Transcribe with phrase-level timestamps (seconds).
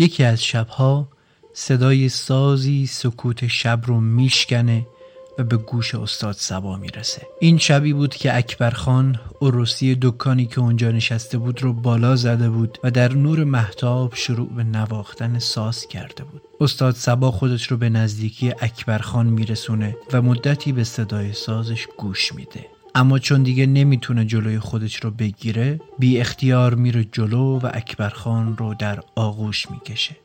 [0.00, 1.08] یکی از شبها
[1.54, 4.86] صدای سازی سکوت شب رو میشکنه
[5.38, 7.26] و به گوش استاد سبا می‌رسه.
[7.40, 12.50] این شبی بود که اکبر خان عروسی دکانی که اونجا نشسته بود رو بالا زده
[12.50, 16.42] بود و در نور محتاب شروع به نواختن ساز کرده بود.
[16.60, 22.34] استاد سبا خودش رو به نزدیکی اکبر خان میرسونه و مدتی به صدای سازش گوش
[22.34, 22.66] میده.
[22.94, 28.56] اما چون دیگه نمی‌تونه جلوی خودش رو بگیره بی اختیار میره جلو و اکبر خان
[28.56, 30.16] رو در آغوش می‌کشه.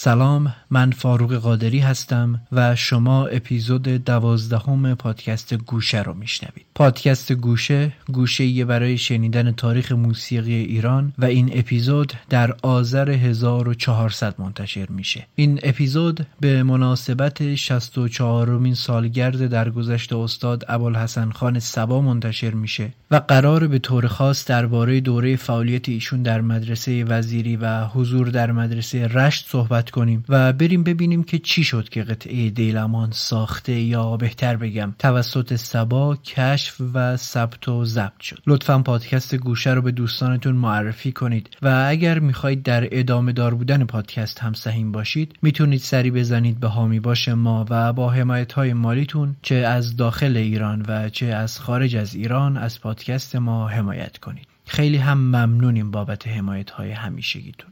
[0.00, 6.66] سلام من فاروق قادری هستم و شما اپیزود دوازدهم پادکست گوشه رو میشنوید.
[6.74, 14.40] پادکست گوشه گوشه یه برای شنیدن تاریخ موسیقی ایران و این اپیزود در آذر 1400
[14.40, 15.26] منتشر میشه.
[15.34, 23.16] این اپیزود به مناسبت 64 مین سالگرد درگذشت استاد ابوالحسن خان سبا منتشر میشه و
[23.16, 29.06] قرار به طور خاص درباره دوره فعالیت ایشون در مدرسه وزیری و حضور در مدرسه
[29.06, 34.56] رشت صحبت کنیم و بریم ببینیم که چی شد که قطعه دیلمان ساخته یا بهتر
[34.56, 38.42] بگم توسط سبا کشف و ثبت و ضبط شد.
[38.46, 43.84] لطفا پادکست گوشه رو به دوستانتون معرفی کنید و اگر می‌خواهید در ادامه دار بودن
[43.84, 48.72] پادکست هم سهیم باشید می‌تونید سری بزنید به هامی باش ما و با حمایت های
[48.72, 54.18] مالیتون چه از داخل ایران و چه از خارج از ایران از پادکست ما حمایت
[54.18, 54.46] کنید.
[54.66, 57.70] خیلی هم ممنونیم بابت حمایت های همیشگیتون.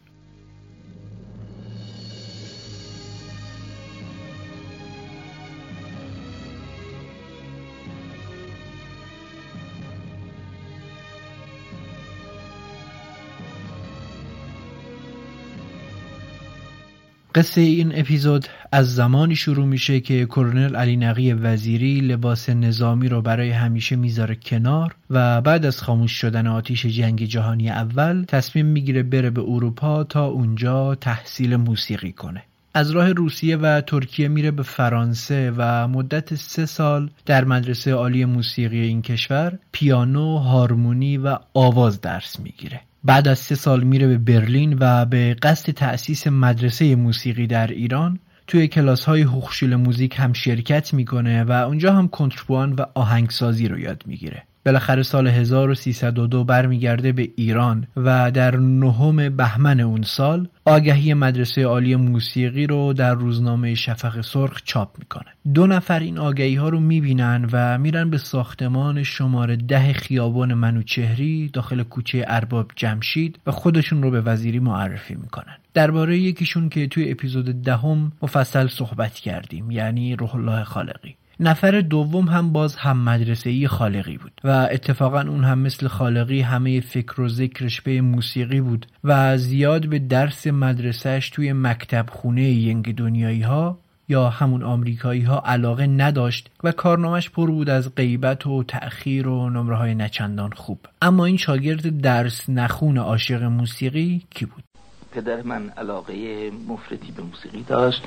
[17.36, 23.22] قصه این اپیزود از زمانی شروع میشه که کرنل علی نقی وزیری لباس نظامی رو
[23.22, 29.02] برای همیشه می‌ذاره کنار و بعد از خاموش شدن آتیش جنگ جهانی اول تصمیم می‌گیره
[29.02, 32.42] بره به اروپا تا اونجا تحصیل موسیقی کنه.
[32.74, 38.24] از راه روسیه و ترکیه میره به فرانسه و مدت سه سال در مدرسه عالی
[38.24, 42.80] موسیقی این کشور پیانو، هارمونی و آواز درس می‌گیره.
[43.06, 48.18] بعد از سه سال میره به برلین و به قصد تأسیس مدرسه موسیقی در ایران
[48.46, 53.78] توی کلاس های هوخشیل موزیک هم شرکت می‌کنه و اونجا هم کنتربوان و آهنگسازی رو
[53.78, 54.42] یاد می‌گیره.
[54.66, 61.96] بالاخره سال 1302 برمیگرده به ایران و در نهم بهمن اون سال آگهی مدرسه عالی
[61.96, 65.26] موسیقی رو در روزنامه شفق سرخ چاپ می‌کنه.
[65.54, 71.50] دو نفر این آگهی ها رو می‌بینن و میرن به ساختمان شماره ده خیابان منوچهری
[71.52, 75.56] داخل کوچه ارباب جمشید و خودشون رو به وزیری معرفی می‌کنن.
[75.74, 81.16] درباره یکیشون که توی اپیزود دهم مفصل صحبت کردیم یعنی روح الله خالقی.
[81.40, 86.40] نفر دوم هم باز هم مدرسه ای خالقی بود و اتفاقا اون هم مثل خالقی
[86.40, 92.42] همه فکر و ذکرش به موسیقی بود و زیاد به درس مدرسهش توی مکتب خونه
[92.42, 98.46] ینگ دنیایی ها یا همون آمریکایی ها علاقه نداشت و کارنامش پر بود از غیبت
[98.46, 104.46] و تأخیر و نمره های نچندان خوب اما این شاگرد درس نخون عاشق موسیقی کی
[104.46, 104.64] بود؟
[105.12, 108.02] پدر من علاقه مفرطی به موسیقی داشت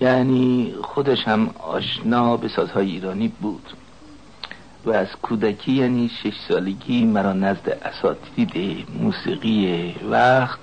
[0.00, 3.72] یعنی خودش هم آشنا به سازهای ایرانی بود
[4.84, 10.58] و از کودکی یعنی شش سالگی مرا نزد اساتید موسیقی وقت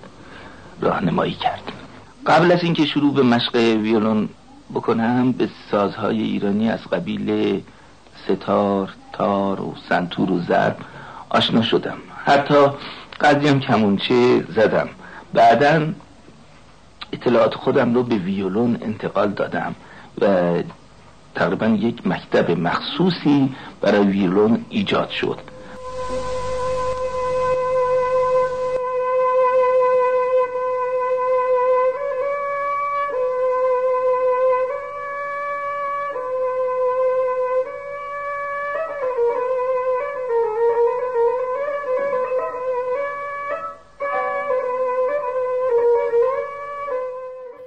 [0.82, 1.72] راهنمایی کرد.
[2.26, 4.30] قبل از اینکه شروع به مشق ویولون
[4.74, 7.62] بکنم به سازهای ایرانی از قبیل
[8.26, 10.78] ستار، تار و سنتور و ضرب
[11.30, 11.98] آشنا شدم.
[12.26, 12.68] حتی
[13.22, 14.90] قدریم کمونچه زدم.
[15.34, 15.88] بعدا
[17.16, 19.76] اطلاعات خودم رو به ویولون انتقال دادم
[20.22, 20.26] و
[21.36, 25.40] تقریبا یک مکتب مخصوصی برای ویولون ایجاد شد.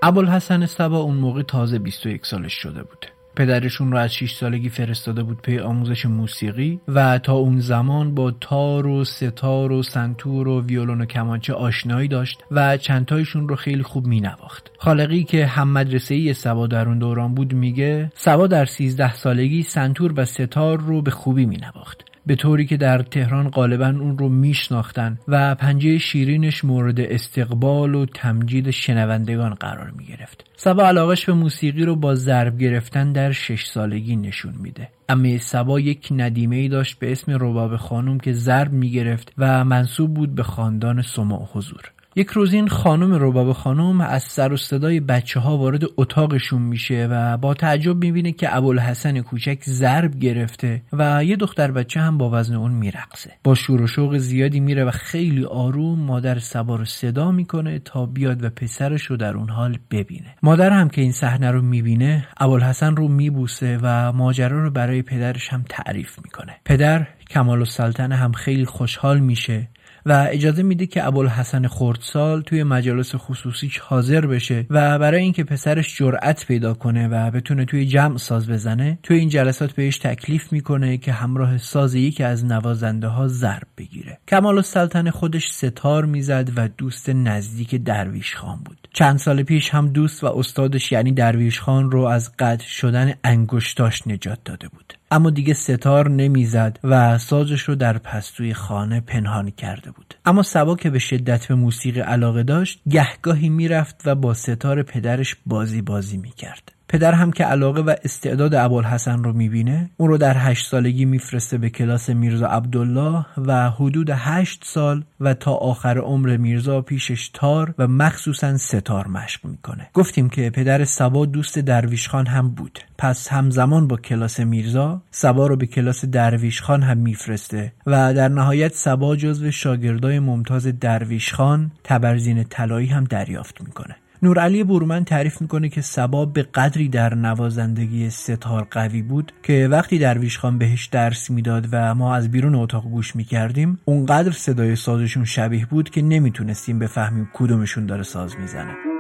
[0.09, 3.07] ابوالحسن صبا اون موقع تازه 21 سالش شده بود.
[3.37, 8.31] پدرشون رو از 6 سالگی فرستاده بود پی آموزش موسیقی و تا اون زمان با
[8.31, 13.83] تار و سه‌تار و سنتور و ویولون و کمانچه آشنایی داشت و چندتایشون رو خیلی
[13.83, 14.71] خوب مینواخت.
[14.79, 19.63] خالقی که هم مدرسه ای صبا در اون دوران بود میگه صبا در 13 سالگی
[19.63, 22.08] سنتور و سه‌تار رو به خوبی مینواخت.
[22.29, 28.07] به طوری که در تهران غالبا اون رو میشناختن و پنجه شیرینش مورد استقبال و
[28.07, 30.45] تمجید شنوندگان قرار می گرفت.
[30.57, 34.89] صبا علاقش به موسیقی رو با ضرب گرفتن در شش سالگی نشون میده.
[35.09, 39.65] اما صبا یک ندیمه ای داشت به اسم رباب خانم که ضرب می گرفت و
[39.65, 41.93] منصوب بود به خاندان سماع حضور.
[42.19, 47.09] یک روز این خانم رباب خانم از سر و صدای بچه ها وارد اتاقشون میشه
[47.11, 52.31] و با تعجب می‌بینه که ابوالحسن کوچک ضرب گرفته و یه دختر بچه هم با
[52.31, 53.31] وزن اون میرقصه.
[53.45, 58.07] با شور و شوق زیادی میره و خیلی آروم مادر سبا رو صدا می‌کنه تا
[58.07, 60.35] بیاد و پسرش رو در اون حال ببینه.
[60.43, 65.49] مادر هم که این صحنه رو می‌بینه ابوالحسن رو میبوسه و ماجرا رو برای پدرش
[65.53, 66.57] هم تعریف می‌کنه.
[66.65, 69.69] پدر کمال السلطنه هم خیلی خوشحال میشه
[70.07, 75.97] و اجازه میده که ابوالحسن خردسال توی مجالس خصوصیش حاضر بشه و برای اینکه پسرش
[75.99, 80.99] جرأت پیدا کنه و بتونه توی جمع ساز بزنه توی این جلسات بهش تکلیف می‌کنه
[80.99, 84.19] که همراه ساز یکی از نوازنده ها ضرب بگیره.
[84.29, 88.89] کمال السلطنه خودش ستار می‌زد و دوست نزدیک درویش خان بود.
[88.93, 94.07] چند سال پیش هم دوست و استادش یعنی درویش خان رو از قطع شدن انگشتاش
[94.07, 94.98] نجات داده بود.
[95.11, 100.15] اما دیگه ستار نمی‌زد و سازش رو در پستوی خانه پنهان کرده بود.
[100.25, 105.37] اما سبا که به شدت به موسیقی علاقه داشت گهگاهی می‌رفت و با ستار پدرش
[105.47, 106.73] بازی بازی می‌کرد.
[106.89, 111.59] پدر هم که علاقه و استعداد ابوالحسن رو می‌بینه اون رو در هشت سالگی میفرسته
[111.59, 117.75] به کلاس میرزا عبدالله و حدود هشت سال و تا آخر عمر میرزا پیشش تار
[117.79, 119.89] و مخصوصا ستار مشق می‌کنه.
[119.95, 122.79] گفتیم که پدر سبا دوست درویش خان هم بود.
[122.99, 128.29] پس همزمان با کلاس میرزا سبا رو به کلاس درویش خان هم میفرسته و در
[128.29, 133.97] نهایت سبا جزو شاگردای ممتاز درویش خان تبرزین طلایی هم دریافت می‌کنه.
[134.23, 139.99] نورعلی بورمن تعریف می‌کنه که سبا به قدری در نوازندگی ستار قوی بود که وقتی
[139.99, 145.25] درویش خان بهش درس می‌داد و ما از بیرون اتاق گوش می‌کردیم اونقدر صدای سازشون
[145.25, 148.98] شبیه بود که نمی‌تونستیم بفهمیم کدومشون داره ساز می‌زنه.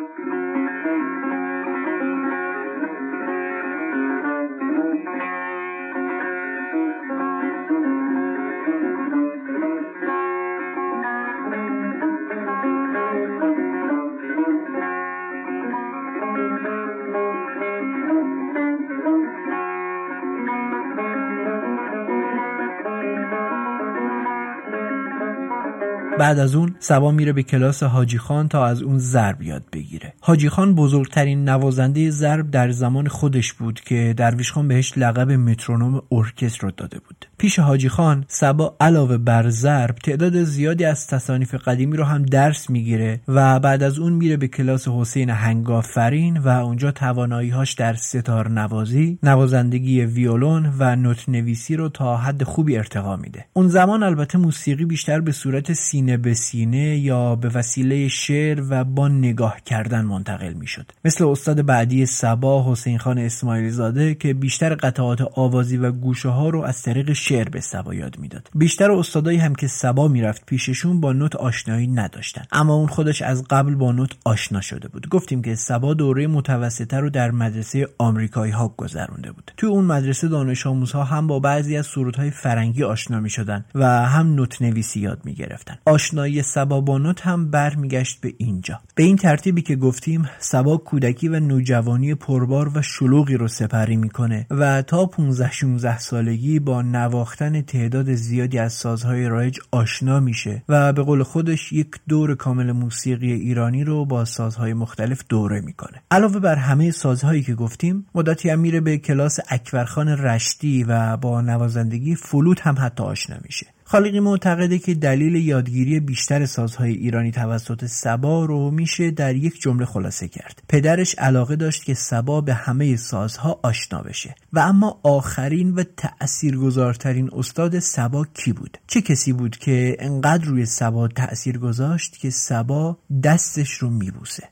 [26.29, 30.15] بعد از اون سبا میره به کلاس حاجی خان تا از اون ضرب یاد بگیره.
[30.21, 36.03] حاجی خان بزرگترین نوازنده ضرب در زمان خودش بود که درویش خان بهش لقب مترونوم
[36.13, 37.28] ارکستر رو داده بود.
[37.39, 42.71] پیش حاجی خان سبا علاوه بر ضرب تعداد زیادی از تصانیف قدیمی رو هم درس
[42.71, 48.51] می‌گیره و بعد از اون میره به کلاس حسین هنگافرین و اونجا تواناییهاش در ستار
[48.51, 53.45] نوازی نوازندگی ویولون و نوت نویسی رو تا حد خوبی ارتقا میده.
[53.53, 58.85] اون زمان البته موسیقی بیشتر به صورت سینه به سینه یا به وسیله شعر و
[58.85, 60.93] با نگاه کردن منتقل می‌شد.
[61.05, 66.49] مثل استاد بعدی سبا حسین خان اسماعیلی زاده که بیشتر قطعات آوازی و گوشه ها
[66.49, 68.49] رو از طریق شعر به سبا یاد می‌داد.
[68.55, 73.45] بیشتر استادایی هم که سبا می‌رفت پیششون با نوت آشنایی نداشتن اما اون خودش از
[73.51, 75.09] قبل با نوت آشنا شده بود.
[75.09, 79.53] گفتیم که سبا دوره متوسطه رو در مدرسه آمریکایی ها گذرونده بود.
[79.57, 84.35] توی اون مدرسه دانش آموزها هم با بعضی از سرودهای فرنگی آشنا می‌شدن و هم
[84.35, 85.79] نوت نویسی یاد می‌گرفتن.
[85.87, 88.81] آشنایی سبا با نوت هم برمیگشت به اینجا.
[88.95, 94.47] به این ترتیبی که گفتیم سبا کودکی و نوجوانی پربار و شلوغی رو سپری می‌کنه
[94.51, 96.83] و تا 15 16 سالگی با
[97.19, 102.73] نواختن تعداد زیادی از سازهای رایج آشنا میشه و به قول خودش یک دور کامل
[102.73, 106.03] موسیقی ایرانی رو با سازهای مختلف دوره می‌کنه.
[106.11, 111.41] علاوه بر همه سازهایی که گفتیم مدتی هم میره به کلاس اکبرخان رشتی و با
[111.41, 113.67] نوازندگی فلوت هم حتی آشنا میشه.
[113.91, 119.85] خالقی معتقده که دلیل یادگیری بیشتر سازهای ایرانی توسط سبا رو میشه در یک جمله
[119.85, 120.63] خلاصه کرد.
[120.69, 124.35] پدرش علاقه داشت که سبا به همه سازها آشنا بشه.
[124.53, 130.67] و اما آخرین و تأثیرگذارترین استاد سبا کی بود؟ چه کسی بود که انقدر روی
[130.67, 134.49] سبا تأثیر گذاشت که سبا دستش رو میبوسه؟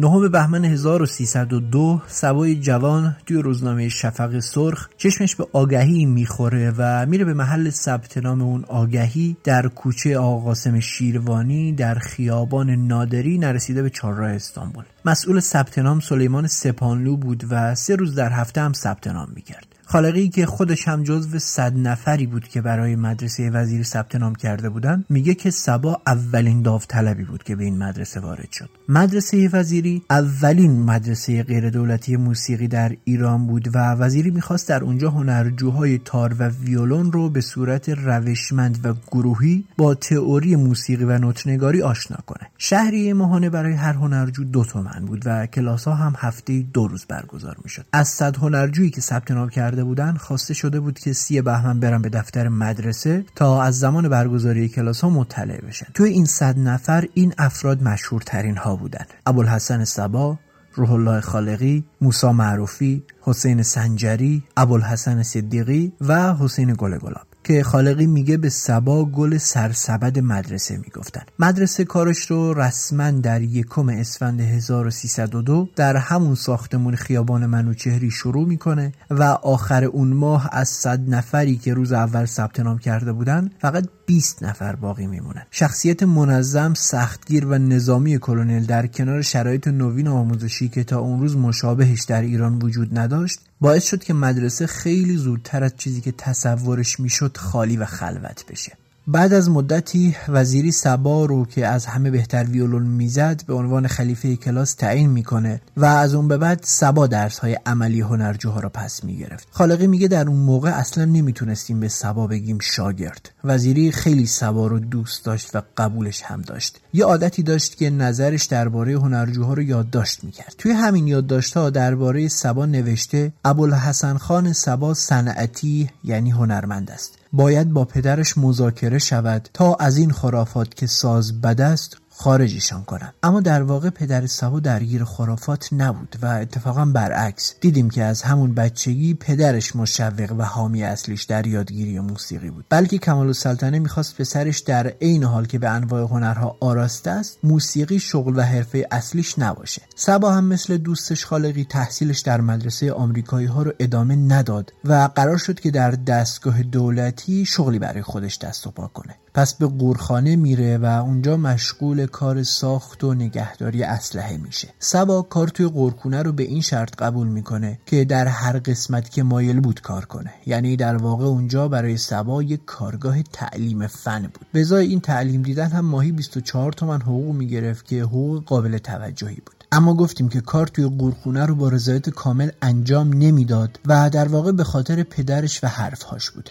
[0.00, 7.24] نهم بهمن 1302 سوای جوان توی روزنامه شفق سرخ چشمش به آگهی می‌خوره و میره
[7.24, 13.90] به محل ثبت نام اون آگهی در کوچه آقاسم شیروانی در خیابان نادری نرسیده به
[13.90, 14.84] چهارراه استانبول.
[15.04, 19.69] مسئول ثبت نام سلیمان سپانلو بود و سه روز در هفته هم ثبت نام می‌کرد.
[19.90, 24.68] خالقی که خودش هم جزو صد نفری بود که برای مدرسه وزیری ثبت نام کرده
[24.68, 28.70] بودن میگه که سبا اولین داوطلبی بود که به این مدرسه وارد شد.
[28.88, 35.10] مدرسه وزیری اولین مدرسه غیر دولتی موسیقی در ایران بود و وزیری می‌خواست در اونجا
[35.10, 41.82] هنرجوهای تار و ویولون رو به صورت روشمند و گروهی با تئوری موسیقی و نوتنگاری
[41.82, 42.48] آشنا کنه.
[42.58, 47.04] شهری ماهانه برای هر هنرجو دو تومن بود و کلاس ها هم هفته دو روز
[47.04, 47.86] برگزار می‌شد.
[47.92, 52.02] از صد هنرجویی که ثبت نام کرده بودن خواسته شده بود که سی بهمن برن
[52.02, 55.86] به دفتر مدرسه تا از زمان برگزاری کلاس ها مطلع بشن.
[55.94, 59.04] توی این صد نفر این افراد مشهورترین ها بودن.
[59.26, 60.38] ابوالحسن سبا
[60.74, 66.98] روح الله خالقی، موسا معروفی، حسین سنجری، ابوالحسن صدیقی و حسین گل
[67.44, 71.22] که خالقی میگه به سبا گل سرسبد مدرسه می‌گفتن.
[71.38, 78.92] مدرسه کارش رو رسما در یکم اسفند 1302 در همون ساختمون خیابان منوچهری شروع می‌کنه
[79.10, 83.84] و آخر اون ماه از صد نفری که روز اول ثبت نام کرده بودن فقط
[84.10, 85.42] 20 نفر باقی میمونن.
[85.50, 91.36] شخصیت منظم سختگیر و نظامی کلونل در کنار شرایط نوین آموزشی که تا اون روز
[91.36, 97.00] مشابهش در ایران وجود نداشت باعث شد که مدرسه خیلی زودتر از چیزی که تصورش
[97.00, 98.72] می‌شد خالی و خلوت بشه.
[99.06, 104.36] بعد از مدتی وزیری سبا رو که از همه بهتر ویولون می‌زد به عنوان خلیفه
[104.36, 109.04] کلاس تعیین می‌کنه و از اون به بعد سبا درس های عملی هنرجوها را پس
[109.04, 109.48] می‌گرفت.
[109.50, 113.30] خالقی میگه در اون موقع اصلا نمی‌تونستیم به سبا بگیم شاگرد.
[113.44, 116.80] وزیری خیلی سبا رو دوست داشت و قبولش هم داشت.
[116.92, 120.54] یه عادتی داشت که نظرش درباره هنرجوها رو یادداشت می‌کرد.
[120.58, 127.19] توی همین یادداشتها درباره سبا نوشته ابوالحسن خان سبا صنعتی یعنی هنرمند است.
[127.32, 133.12] باید با پدرش مذاکره شود تا از این خرافات که ساز بد است خارجشان کنم
[133.22, 137.54] اما در واقع پدر سبا درگیر خرافات نبود و اتفاقا برعکس.
[137.60, 142.64] دیدیم که از همون بچگی پدرش مشوق و حامی اصلیش در یادگیری موسیقی بود.
[142.68, 147.98] بلکه کمال السلطنه می‌خواست پسرش در عین حال که به انواع هنرها آراسته است موسیقی
[147.98, 149.82] شغل و حرفه اصلیش نباشه.
[149.96, 155.36] سبا هم مثل دوستش خالقی تحصیلش در مدرسه آمریکایی ها رو ادامه نداد و قرار
[155.36, 159.16] شد که در دستگاه دولتی شغلی برای خودش دست و پا کنه.
[159.34, 164.68] پس به قورخانه میره و اونجا مشغول کار ساخت و نگهداری اسلحه میشه.
[164.78, 169.22] سبا کار توی قورخونه رو به این شرط قبول می‌کنه که در هر قسمت که
[169.22, 170.34] مایل بود کار کنه.
[170.46, 174.46] یعنی در واقع اونجا برای سبا یک کارگاه تعلیم فن بود.
[174.52, 179.42] به ازای این تعلیم دیدن هم ماهی 24 تومن حقوق می‌گرفت که حقوق قابل توجهی
[179.46, 179.64] بود.
[179.72, 184.52] اما گفتیم که کار توی قورخونه رو با رضایت کامل انجام نمی‌داد و در واقع
[184.52, 186.50] به خاطر پدرش و حرفهاش بود.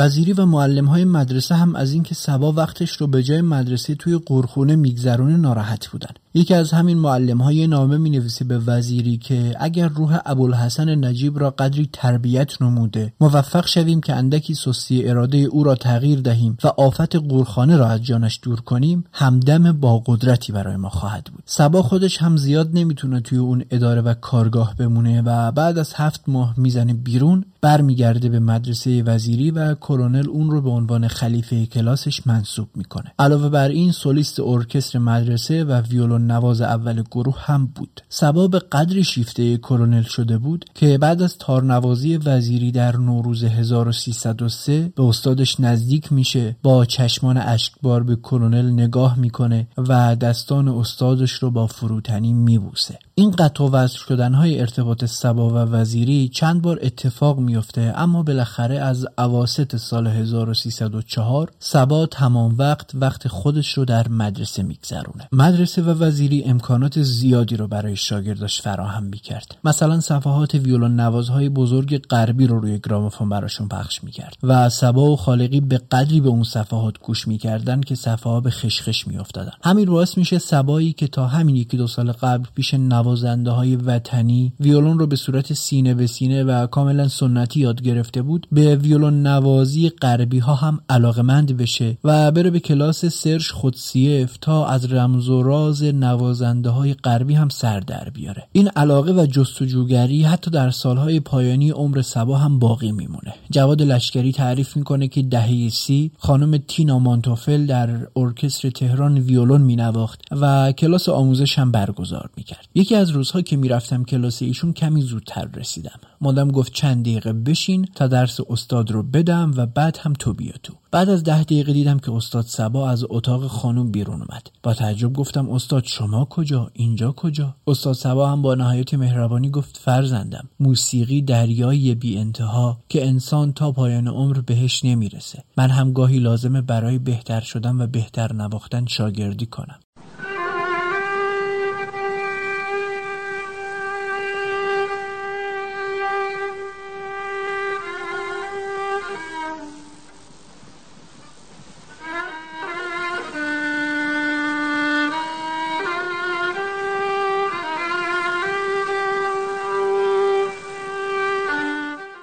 [0.00, 4.20] وزیری و معلم های مدرسه هم از اینکه سبا وقتش رو به جای مدرسه توی
[4.26, 6.10] قرخونه میگذرونه ناراحت بودن.
[6.34, 11.38] یکی از همین معلم های نامه می نویسه به وزیری که اگر روح ابوالحسن نجیب
[11.38, 16.66] را قدری تربیت نموده موفق شویم که اندکی سستی اراده او را تغییر دهیم و
[16.66, 21.42] آفت قورخانه را از جانش دور کنیم همدم با قدرتی برای ما خواهد بود.
[21.46, 26.20] سبا خودش هم زیاد نمی‌تونه توی اون اداره و کارگاه بمونه و بعد از هفت
[26.26, 32.26] ماه می‌زنه بیرون برمیگرده به مدرسه وزیری و کلونل اون رو به عنوان خلیفه کلاسش
[32.26, 33.12] منصوب می‌کنه.
[33.18, 38.02] علاوه بر این سولیست ارکستر مدرسه و ویولون نواز اول گروه هم بود.
[38.08, 45.02] سبا قدری شیفته کلونل شده بود که بعد از تارنوازی وزیری در نوروز 1303 به
[45.02, 51.66] استادش نزدیک میشه با چشمان اشکبار به کلونل نگاه می‌کنه و دستان استادش رو با
[51.66, 52.98] فروتنی میبوسه.
[53.14, 58.22] این قطع و وصل شدن های ارتباط سبا و وزیری چند بار اتفاق میفته اما
[58.22, 65.28] بالاخره از اواسط سال 1304 سبا تمام وقت وقت خودش رو در مدرسه میگذرونه.
[65.32, 69.56] مدرسه و وزیری امکانات زیادی رو برای شاگرداش فراهم می‌کرد.
[69.64, 75.16] مثلا صفحات ویولون نوازهای بزرگ غربی رو روی گرامافون براشون پخش می‌کرد و سبا و
[75.16, 79.52] خالقی به قدری به اون صفحات گوش می‌کردن که صفحه به خشخش میافتادن.
[79.64, 84.52] همین باعث میشه سبایی که تا همین یکی دو سال قبل پیش نوازنده های وطنی
[84.60, 89.26] ویولون رو به صورت سینه به سینه و کاملا سنتی یاد گرفته بود به ویولون
[89.26, 95.28] نوازی غربی ها هم علاقمند بشه و بره به کلاس سرش خودسیف تا از رمز
[95.28, 98.46] و راز نوازنده های غربی هم سر در بیاره.
[98.52, 103.34] این علاقه و جستجوگری حتی در سالهای پایانی عمر سبا هم باقی میمونه.
[103.50, 110.20] جواد لشکری تعریف می‌کنه که دهه سی خانم تینا مانتوفل در ارکستر تهران ویولون مینواخت
[110.30, 112.68] و کلاس آموزش هم برگزار می‌کرد.
[112.74, 116.00] یکی از روزها که می‌رفتم کلاس ایشون کمی زودتر رسیدم.
[116.20, 120.52] مادم گفت چند دقیقه بشین تا درس استاد رو بدم و بعد هم تو بیا
[120.62, 120.72] تو.
[120.92, 124.50] بعد از ده دقیقه دیدم که استاد سبا از اتاق خانم بیرون اومد.
[124.62, 129.76] با تعجب گفتم استاد شما کجا؟ اینجا کجا؟ استاد سبا هم با نهایت مهربانی گفت
[129.76, 135.44] فرزندم موسیقی دریایی بی انتها که انسان تا پایان عمر بهش نمی‌رسه.
[135.56, 139.80] من هم گاهی لازمه برای بهتر شدن و بهتر نواختن شاگردی کنم.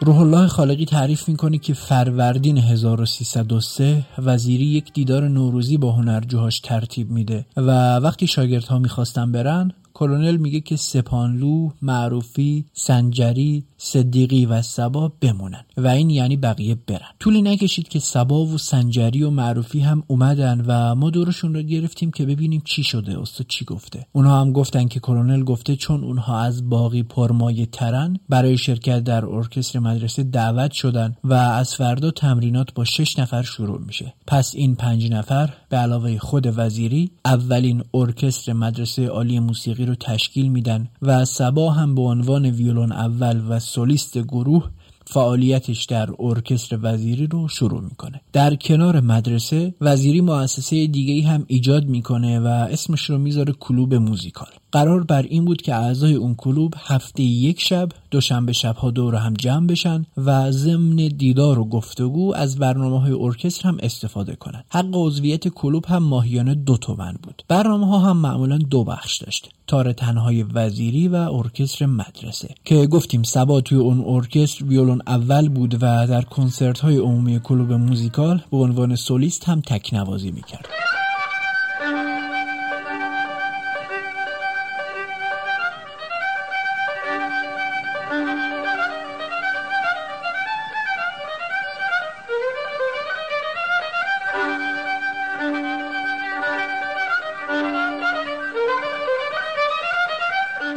[0.08, 7.12] روح الله خالقی تعریف می‌کنه که فروردین 1303 وزیری یک دیدار نوروزی با هنرجوهاش ترتیب
[7.12, 15.12] میده و وقتی شاگردها می‌خواستن برن کلونل میگه که سپانلو، معروفی، سنجری، صدیقی و سبا
[15.22, 15.66] بمونن.
[15.78, 17.08] و این یعنی بقیه برن.
[17.20, 22.12] طولی نکشید که سبا و سنجری و معروفی هم اومدن و ما دورشون رو گرفتیم
[22.12, 24.06] که ببینیم چی شده استاد چی گفته.
[24.12, 29.26] اونها هم گفتن که کلونل گفته چون اونها از باقی پرمایه ترن برای شرکت در
[29.26, 34.14] ارکستر مدرسه دعوت شدن و از فردا تمرینات با شش نفر شروع میشه.
[34.28, 40.48] پس این پنج نفر به علاوه خود وزیری اولین ارکستر مدرسه عالی موسیقی رو تشکیل
[40.48, 44.70] میدن و صبا هم به عنوان ویولون اول و سولیست گروه
[45.06, 48.22] فعالیتش در ارکستر وزیری رو شروع می‌کنه.
[48.34, 54.52] در کنار مدرسه وزیری مؤسسه دیگه هم ایجاد می‌کنه و اسمش رو می‌ذاره کلوب موزیکال.
[54.78, 59.34] قرار بر این بود که اعضای اون کلوب هفته یک شب دوشنبه شبها دور هم
[59.34, 64.64] جمع بشن و ضمن دیدار و گفتگو از برنامه های ارکستر هم استفاده کنن.
[64.70, 67.44] حق عضویت کلوب هم ماهیانه دو تومن بود.
[67.48, 72.56] برنامه ها هم معمولا دو بخش داشته تار تنهای وزیری و ارکستر مدرسه.
[72.66, 77.74] که گفتیم صبا توی اون ارکستر ویولون اول بود و در کنسرت های عمومی کلوب
[77.74, 80.68] موزیکال به عنوان سولیست هم تکنوازی می‌کرد.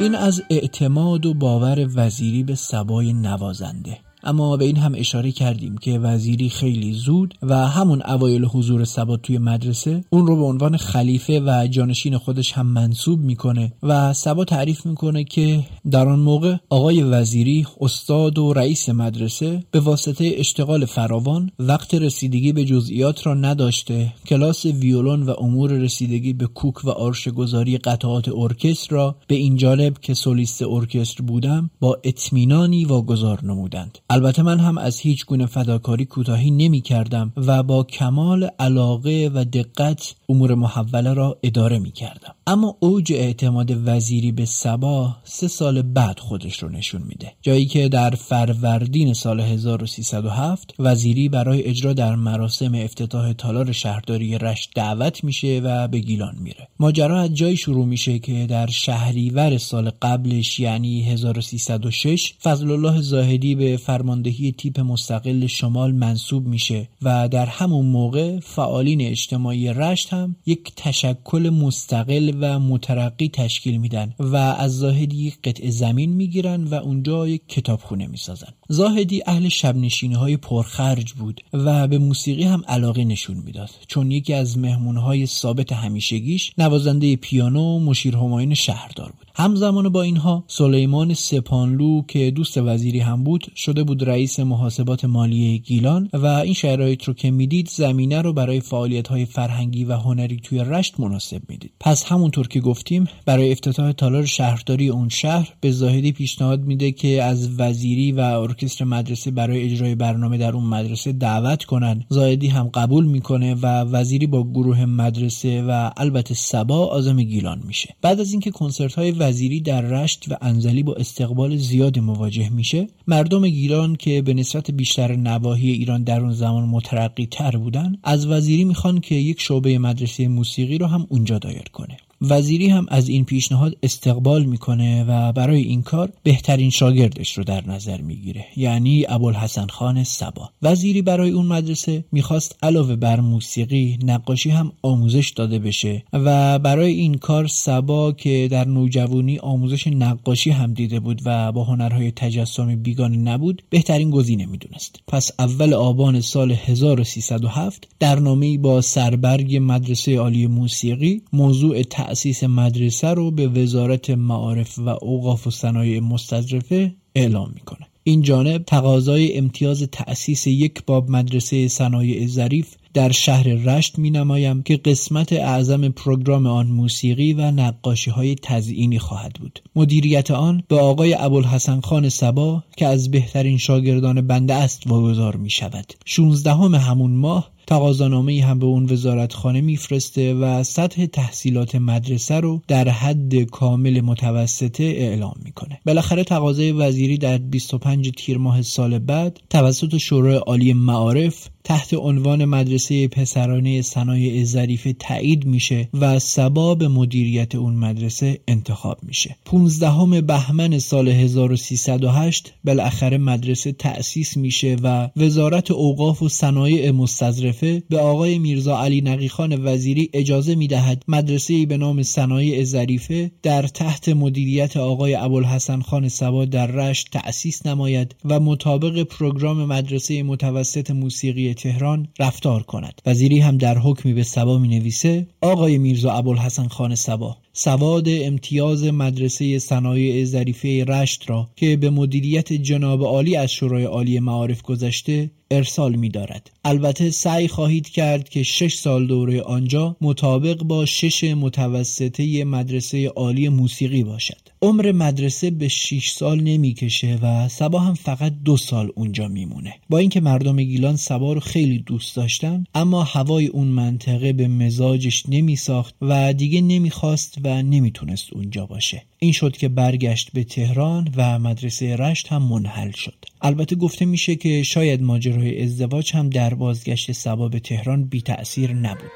[0.01, 3.97] این از اعتماد و باور وزیری به سبای نوازنده.
[4.23, 9.17] اما به این هم اشاره کردیم که وزیری خیلی زود و همون اوایل حضور سبا
[9.17, 14.45] توی مدرسه اون رو به عنوان خلیفه و جانشین خودش هم منصوب می‌کنه و سبا
[14.45, 20.85] تعریف می‌کنه که در آن موقع آقای وزیری استاد و رئیس مدرسه به واسطه اشتغال
[20.85, 26.89] فراوان وقت رسیدگی به جزئیات را نداشته کلاس ویولون و امور رسیدگی به کوک و
[26.89, 33.45] آرش گذاری قطعات ارکستر را به این جالب که سولیست ارکستر بودم با اطمینانی واگذار
[33.45, 33.97] نمودند.
[34.09, 39.45] البته من هم از هیچ گونه فداکاری کوتاهی نمی کردم و با کمال علاقه و
[39.45, 45.70] دقت امور محوله را اداره می کردم اما اوج اعتماد وزیری به سبا سه سال
[45.77, 47.33] بعد خودش رو نشون میده.
[47.41, 54.71] جایی که در فروردین سال 1307 وزیری برای اجرا در مراسم افتتاح تالار شهرداری رشت
[54.75, 56.67] دعوت میشه و به گیلان میره.
[56.79, 63.55] ماجرا از جایی شروع میشه که در شهریور سال قبلش یعنی 1306 فضل الله زاهدی
[63.55, 70.35] به فرماندهی تیپ مستقل شمال منصوب میشه و در همون موقع فعالین اجتماعی رشت هم
[70.45, 76.73] یک تشکل مستقل و مترقی تشکیل میدن و از زاهدی یک قطع زمین می‌گیرن و
[76.73, 78.47] اونجا یک کتابخونه می‌سازن.
[78.69, 83.69] زاهدی اهل شبنشینی های پرخرج بود و به موسیقی هم علاقه نشون می‌داد.
[83.87, 89.27] چون یکی از مهمونهای ثابت همیشگیش نوازنده پیانو مشیر هماین شهردار بود.
[89.35, 95.59] همزمان با اینها سلیمان سپانلو که دوست وزیری هم بود شده بود رئیس محاسبات مالی
[95.59, 100.39] گیلان و این شرایط رو که می‌دید زمینه رو برای فعالیت های فرهنگی و هنری
[100.43, 101.71] توی رشت مناسب می‌دید.
[101.79, 107.23] پس همونطور که گفتیم برای افتتاح تالار شهرداری اون شهر به زاهدی پیشنهاد میده که
[107.23, 112.03] از وزیری و ارکستر مدرسه برای اجرای برنامه در اون مدرسه دعوت کنن.
[112.09, 117.95] زاهدی هم قبول می‌کنه و وزیری با گروه مدرسه و البته سبا آزم گیلان میشه.
[118.01, 122.87] بعد از اینکه کنسرت های وزیری در رشت و انزلی با استقبال زیادی مواجه میشه
[123.07, 128.27] مردم گیلان که به نسبت بیشتر نواحی ایران در اون زمان مترقی تر بودن از
[128.27, 131.97] وزیری می‌خوان که یک شعبه مدرسه موسیقی رو هم اونجا دایر کنه.
[132.21, 137.67] وزیری هم از این پیشنهاد استقبال می‌کنه و برای این کار بهترین شاگردش رو در
[137.67, 140.49] نظر می‌گیره یعنی ابوالحسن خان سبا.
[140.61, 146.93] وزیری برای اون مدرسه می‌خواست علاوه بر موسیقی نقاشی هم آموزش داده بشه و برای
[146.93, 152.75] این کار سبا که در نوجوانی آموزش نقاشی هم دیده بود و با هنرهای تجسم
[152.75, 154.99] بیگانه نبود بهترین گزینه می‌دونست.
[155.07, 163.07] پس اول آبان سال 1307 در نامه با سربرگ مدرسه عالی موسیقی موضوع تأسیس مدرسه
[163.07, 167.87] رو به وزارت معارف و اوقاف و صنایع مستظرفه اعلام می‌کنه.
[168.03, 174.63] این جانب تقاضای امتیاز تأسیس یک باب مدرسه صنایع ظریف در شهر رشت می نمایم
[174.63, 179.61] که قسمت اعظم پروگرام آن موسیقی و نقاشی های تزئینی خواهد بود.
[179.75, 185.49] مدیریت آن به آقای ابوالحسن خان سبا که از بهترین شاگردان بنده است واگذار می
[185.49, 192.61] شود 16 همون ماه تقاضانامه هم به اون وزارتخانه میفرسته و سطح تحصیلات مدرسه رو
[192.67, 195.79] در حد کامل متوسطه اعلام می‌کنه.
[195.85, 202.45] بالاخره تقاضای وزیری در 25 تیر ماه سال بعد توسط شورای عالی معارف تحت عنوان
[202.45, 209.35] مدرسه پسرانه صنایع ظریفه تایید میشه و سباب مدیریت اون مدرسه انتخاب میشه.
[209.45, 217.99] 15 بهمن سال 1308 بالاخره مدرسه تأسیس میشه و وزارت اوقاف و صنایع مستظرفه به
[217.99, 224.77] آقای میرزا علی نقیخان وزیری اجازه می‌دهد مدرسه به نام صنایع ظریفه در تحت مدیریت
[224.77, 232.07] آقای ابوالحسن خان سبا در رشت تأسیس نماید و مطابق پروگرام مدرسه متوسط موسیقی تهران
[232.19, 237.37] رفتار کند وزیری هم در حکمی به سبا می نویسه آقای میرزا ابوالحسن خان سبا
[237.53, 244.19] سواد امتیاز مدرسه صنایع ظریفه رشت را که به مدیریت جناب عالی از شورای عالی
[244.19, 246.51] معارف گذشته ارسال می دارد.
[246.65, 253.49] البته سعی خواهید کرد که شش سال دوره آنجا مطابق با شش متوسطه مدرسه عالی
[253.49, 254.50] موسیقی باشد.
[254.63, 259.73] عمر مدرسه به 6 سال نمی‌کشه و سبا هم فقط دو سال اونجا میمونه.
[259.89, 265.23] با اینکه مردم گیلان سبا رو خیلی دوست داشتن اما هوای اون منطقه به مزاجش
[265.29, 269.03] نمیساخت و دیگه نمی‌خواست و نمی‌تونست اونجا باشه.
[269.19, 273.25] این شد که برگشت به تهران و مدرسه رشت هم منحل شد.
[273.41, 278.73] البته گفته میشه که شاید ماجرای ازدواج هم در بازگشت سبا به تهران بی تأثیر
[278.73, 279.11] نبود.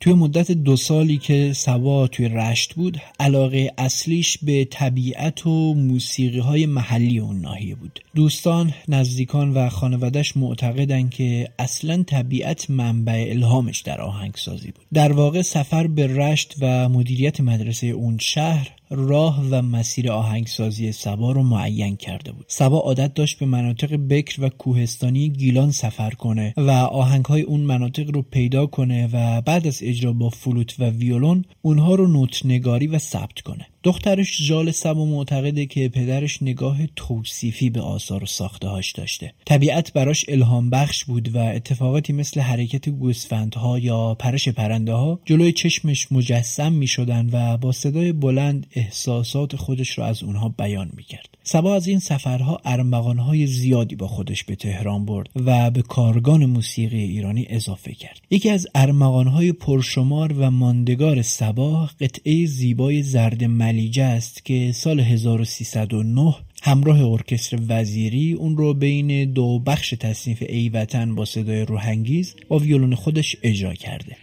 [0.00, 6.38] توی مدت دو سالی که سوا توی رشت بود علاقه اصلیش به طبیعت و موسیقی
[6.38, 8.00] های محلی اون ناحیه بود.
[8.14, 14.84] دوستان نزدیکان و خانوادش معتقدن که اصلا طبیعت منبع الهامش در آهنگسازی بود.
[14.94, 21.32] در واقع سفر به رشت و مدیریت مدرسه اون شهر راه و مسیر آهنگسازی سبا
[21.32, 22.44] رو معین کرده بود.
[22.48, 28.10] سبا عادت داشت به مناطق بکر و کوهستانی گیلان سفر کنه و آهنگهای اون مناطق
[28.14, 32.86] رو پیدا کنه و بعد از اجرا با فلوت و ویولون اونها رو نوت نگاری
[32.86, 33.66] و ثبت کنه.
[33.82, 39.32] دخترش جال سبا معتقده که پدرش نگاه توصیفی به آثار و ساخته هاش داشته.
[39.44, 45.52] طبیعت براش الهام بخش بود و اتفاقاتی مثل حرکت گوسفندها یا پرش پرنده ها جلوی
[45.52, 51.02] چشمش مجسم می شدن و با صدای بلند احساسات خودش رو از اونها بیان می
[51.02, 56.46] کرد سبا از این سفرها ارمغانهای زیادی با خودش به تهران برد و به کارگان
[56.46, 58.20] موسیقی ایرانی اضافه کرد.
[58.30, 66.34] یکی از ارمغانهای پرشمار و ماندگار سبا قطعه زیبای زرد ملیجه است که سال 1309
[66.62, 72.58] همراه ارکستر وزیری اون رو بین دو بخش تصنیف ای وطن با صدای روحنگیز با
[72.58, 74.16] ویولون خودش اجرا کرده.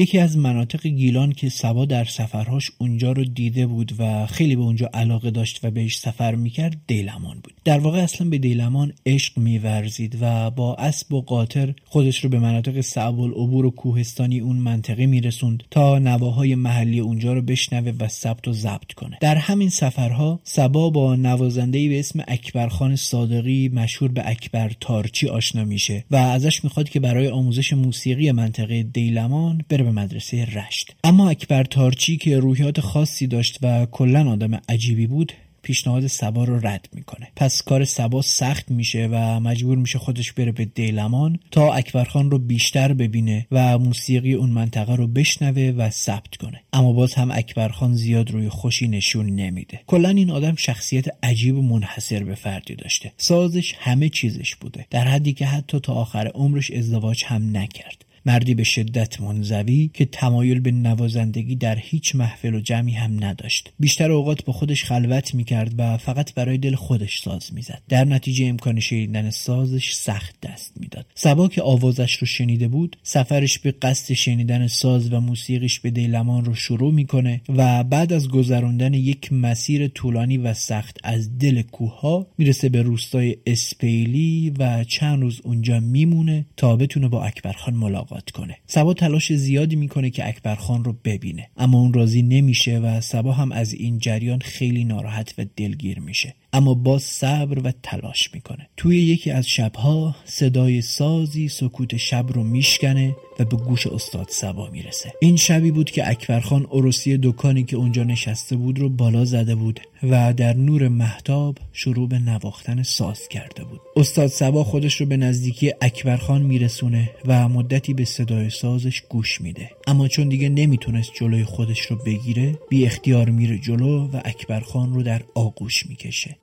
[0.00, 4.62] یکی از مناطق گیلان که سبا در سفرهاش اونجا رو دیده بود و خیلی به
[4.62, 7.59] اونجا علاقه داشت و بهش سفر می‌کرد دیلمان بود.
[7.70, 12.38] در واقع اصلا به دیلمان عشق میورزید و با اسب و قاطر خودش رو به
[12.38, 18.08] مناطق صعب العبور و کوهستانی اون منطقه میرسوند تا نواهای محلی اونجا رو بشنوه و
[18.08, 19.18] ثبت و ضبط کنه.
[19.20, 25.64] در همین سفرها سبا با نوازندهی به اسم اکبرخان صادقی مشهور به اکبر تارچی آشنا
[25.64, 30.94] میشه و ازش می‌خواد که برای آموزش موسیقی منطقه دیلمان بره به مدرسه رشت.
[31.04, 36.66] اما اکبر تارچی که روحیات خاصی داشت و کلا آدم عجیبی بود پیشنهاد سبا رو
[36.66, 37.28] رد می‌کنه.
[37.36, 42.38] پس کار سبا سخت میشه و مجبور میشه خودش بره به دیلمان تا اکبرخان رو
[42.38, 46.60] بیشتر ببینه و موسیقی اون منطقه رو بشنوه و ثبت کنه.
[46.72, 49.80] اما باز هم اکبرخان زیاد روی خوشی نشون نمیده.
[49.86, 53.12] کلا این آدم شخصیت عجیب و منحصر به فردی داشته.
[53.16, 54.86] سازش همه چیزش بوده.
[54.90, 58.04] در حدی که حتی تا آخر عمرش ازدواج هم نکرد.
[58.26, 63.72] مردی به شدت منزوی که تمایل به نوازندگی در هیچ محفل و جمعی هم نداشت.
[63.78, 67.82] بیشتر اوقات با خودش خلوت می‌کرد و فقط برای دل خودش ساز می‌زد.
[67.88, 71.06] در نتیجه امکان شنیدن سازش سخت دست می‌داد.
[71.14, 76.44] سبا که آوازش رو شنیده بود سفرش به قصد شنیدن ساز و موسیقیش به دیلمان
[76.44, 82.26] رو شروع می‌کنه و بعد از گذراندن یک مسیر طولانی و سخت از دل کوه
[82.38, 88.56] می‌رسه به روستای اسپیلی و چند روز اونجا میمونه تا بتونه با اکبرخان ملاقات کنه.
[88.66, 91.48] سبا تلاش زیادی می‌کنه که اکبر خان رو ببینه.
[91.56, 96.34] اما اون راضی نمیشه و سبا هم از این جریان خیلی ناراحت و دلگیر میشه.
[96.52, 98.68] اما باز صبر و تلاش می‌کنه.
[98.76, 104.70] توی یکی از شبها صدای سازی سکوت شب رو میشکنه و به گوش استاد سبا
[104.70, 105.12] می‌رسه.
[105.20, 109.80] این شبی بود که اکبرخان عروسی دکانی که اونجا نشسته بود رو بالا زده بود
[110.02, 113.80] و در نور محتاب شروع به نواختن ساز کرده بود.
[113.96, 119.70] استاد سبا خودش رو به نزدیکی اکبرخان میرسونه و مدتی به صدای سازش گوش میده.
[119.86, 125.02] اما چون دیگه نمی‌تونست جلوی خودش رو بگیره بی اختیار میره جلو و اکبرخان رو
[125.02, 126.36] در آغوش می‌کشه.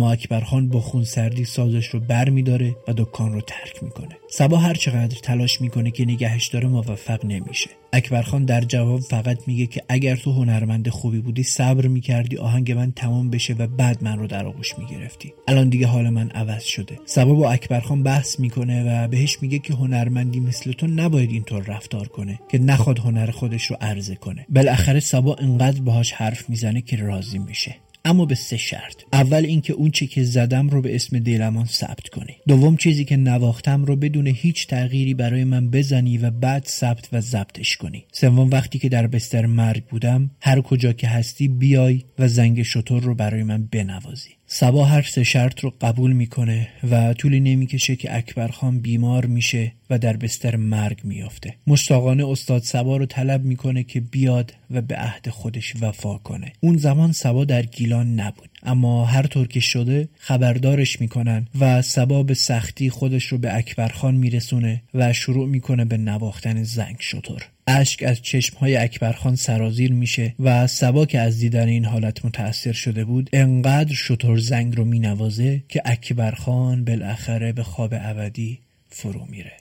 [0.00, 4.16] اما اکبرخان با خونسردی سازش رو بر میداره و دکان رو ترک می‌کنه.
[4.30, 7.70] سبا هر چقدر تلاش می‌کنه که نگهش داره موفق نمیشه.
[7.92, 12.92] اکبرخان در جواب فقط میگه که اگر تو هنرمند خوبی بودی صبر می‌کردی آهنگ من
[12.92, 15.32] تمام بشه و بعد من رو در آغوش می‌گرفتی.
[15.48, 16.98] الان دیگه حال من عوض شده.
[17.06, 22.08] سبا با اکبرخان بحث می‌کنه و بهش میگه که هنرمندی مثل تو نباید اینطور رفتار
[22.08, 24.46] کنه که نخواد هنر خودش رو عرضه کنه.
[24.48, 27.76] بالاخره سبا انقدر باهاش حرف می‌زنه که راضی میشه.
[28.04, 29.02] اما به سه شرط.
[29.12, 32.36] اول اینکه اون چی که زدم رو به اسم دیلمان ثبت کنی.
[32.48, 37.20] دوم چیزی که نواختم رو بدون هیچ تغییری برای من بزنی و بعد ثبت و
[37.20, 38.04] ضبطش کنی.
[38.12, 43.02] سوم وقتی که در بستر مرگ بودم هر کجا که هستی بیای و زنگ شطور
[43.02, 44.39] رو برای من بنوازی.
[44.52, 49.98] سبا هر سه شرط رو قبول می‌کنه و طولی نمی‌کشه که اکبرخان بیمار میشه و
[49.98, 55.28] در بستر مرگ میافته مشتاقانه استاد سبا رو طلب می‌کنه که بیاد و به عهد
[55.28, 56.52] خودش وفا کنه.
[56.60, 58.49] اون زمان سبا در گیلان نبود.
[58.62, 64.14] اما هر طور که شده خبردارش می‌کنن و سبا به سختی خودش رو به اکبرخان
[64.14, 67.46] میرسونه و شروع می‌کنه به نواختن زنگ شطور.
[67.66, 73.04] اشک از چشمهای اکبرخان سرازیر میشه و سبا که از دیدن این حالت متأثر شده
[73.04, 79.52] بود انقدر شطور زنگ رو مینوازه که اکبرخان بالاخره به خواب ابدی فرو میره.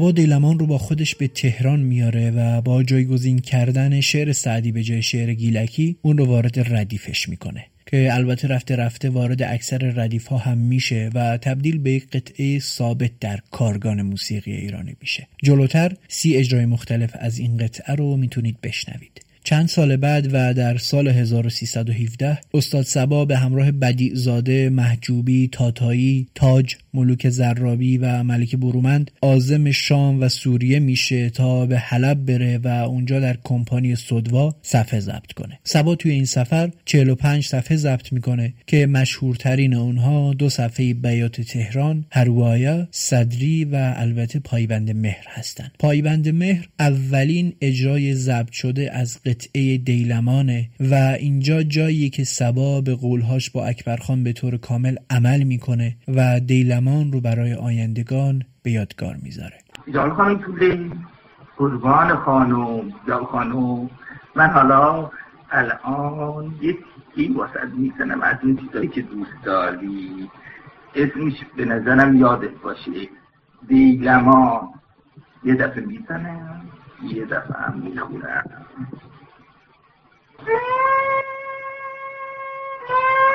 [0.00, 4.82] سبا دیلمان رو با خودش به تهران میاره و با جایگزین کردن شعر سعدی به
[4.82, 7.64] جای شعر گیلکی اون رو وارد ردیفش می‌کنه.
[7.86, 12.58] که البته رفته رفته وارد اکثر ردیف ها هم میشه و تبدیل به یک قطعه
[12.58, 15.26] ثابت در کارگان موسیقی ایرانی میشه.
[15.42, 19.29] جلوتر سی اجرای مختلف از این قطعه رو می‌تونید بشنوید.
[19.50, 26.26] چند سال بعد و در سال 1317 استاد سبا به همراه بدیع زاده، محجوبی، تاتایی،
[26.34, 32.58] تاج، ملوک زرابی و ملک برومند آزم شام و سوریه میشه تا به حلب بره
[32.58, 35.58] و اونجا در کمپانی صدوا صفحه ضبط کنه.
[35.64, 42.04] سبا توی این سفر 45 صفحه ضبط می‌کنه که مشهورترین اونها دو صفحه بیات تهران،
[42.12, 45.70] هروایا، صدری و البته پایبند مهر هستند.
[45.78, 49.18] پایبند مهر اولین اجرای ضبط شده از
[49.84, 55.96] دیلمانه و اینجا جایی که سبا به قولهاش با اکبرخان به طور کامل عمل می‌کنه
[56.08, 59.58] و دیلمان رو برای آیندگان به یادگار می‌ذاره.
[59.94, 60.90] جان خانم طوله
[61.56, 63.90] قربان خانم جان خانم.
[64.36, 65.10] من حالا
[65.50, 66.76] الان یک
[67.16, 70.28] تیکی واسد می‌زنم از این چیزایی که دوست داری.
[70.94, 73.08] اسمش به نظرم یادت باشه.
[73.68, 74.68] دیلمان.
[75.44, 76.62] یه دفعه می‌زنم
[77.14, 78.44] یه دفعه هم می‌خونم.
[80.46, 80.58] Thank
[82.88, 83.29] you.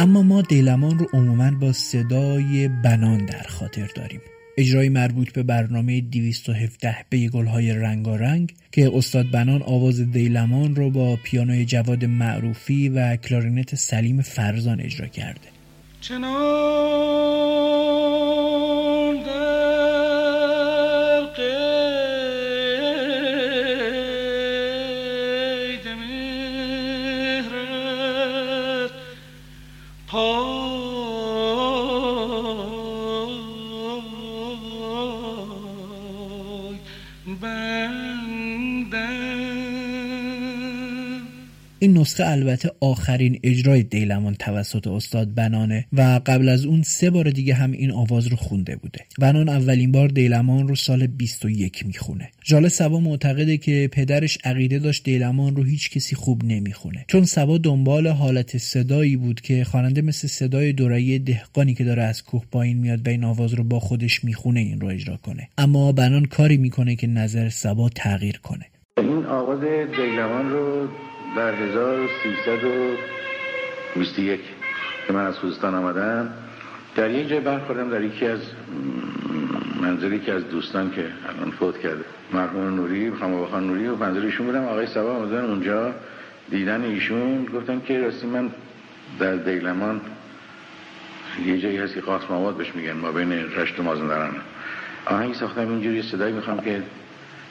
[0.00, 4.20] اما ما دیلمان رو عموما با صدای بنان در خاطر داریم.
[4.56, 11.16] اجرای مربوط به برنامه 217 به گلهای رنگارنگ که استاد بنان آواز دیلمان رو با
[11.16, 15.48] پیانوی جواد معروفی و کلارینت سلیم فرزان اجرا کرده.
[16.10, 16.24] این
[42.10, 47.54] نسخه البته آخرین اجرای دیلمان توسط استاد بنانه و قبل از اون سه بار دیگه
[47.54, 49.00] هم این آواز رو خونده بوده.
[49.18, 52.30] بنان اولین بار دیلمان رو سال 21 می‌خونه.
[52.44, 57.04] جال سبا معتقده که پدرش عقیده داشت دیلمان رو هیچ کسی خوب نمی‌خونه.
[57.08, 62.22] چون سبا دنبال حالت صدایی بود که خواننده مثل صدای دورایی دهقانی که داره از
[62.22, 65.48] کوه پایین میاد به این آواز رو با خودش می‌خونه این رو اجرا کنه.
[65.58, 68.66] اما بنان کاری می‌کنه که نظر سبا تغییر کنه.
[68.98, 69.60] این آواز
[69.96, 70.88] دیلمان رو
[71.36, 74.40] در 1321
[75.06, 76.32] که من از خوزستان آمدم.
[76.96, 78.40] در یک جای برخوردم در یکی از
[79.80, 84.64] منزلی که از دوستان که الان فوت کرده مرحوم نوری خان نوری و منزل بودم.
[84.64, 85.94] آقای سبا آمدن اونجا
[86.50, 88.50] دیدن ایشون گفتن که راستی من
[89.18, 90.00] در دیلمان
[91.46, 94.36] یه جایی هست که قاسم آباد بهش میگن ما بین رشت و مازندران
[95.06, 96.82] آهنگ ساختم اینجوری صدایی می‌خوام که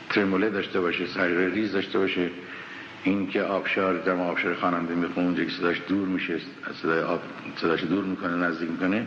[0.09, 2.29] ترموله داشته باشه سر ریز داشته باشه.
[3.03, 6.37] این که آبشار در آبشار خواننده می‌خونه اونجا که صداش دور میشه
[6.81, 7.21] صدای آب
[7.55, 9.05] صداش دور می‌کنه نزدیک می‌کنه